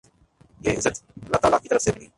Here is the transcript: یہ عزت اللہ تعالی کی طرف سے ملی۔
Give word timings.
یہ 0.61 0.71
عزت 0.77 1.03
اللہ 1.23 1.37
تعالی 1.37 1.57
کی 1.61 1.69
طرف 1.69 1.81
سے 1.81 1.91
ملی۔ 1.95 2.07